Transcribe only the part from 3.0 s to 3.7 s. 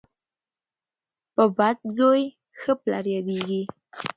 یادیږي.